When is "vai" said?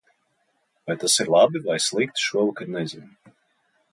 0.85-0.95, 1.67-1.77